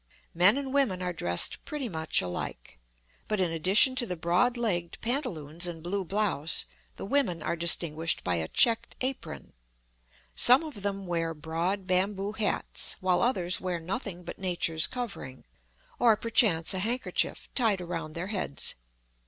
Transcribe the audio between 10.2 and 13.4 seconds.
Some of them wear broad bamboo hats, while